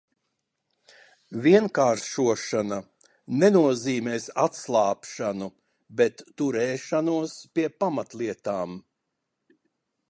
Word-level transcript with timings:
Vienkāršošana 1.43 2.79
nenozīmēs 3.43 4.27
atslābšanu, 4.45 5.51
bet 6.01 6.25
turēšanos 6.43 7.39
pie 7.59 7.69
pamatlietām. 7.85 8.77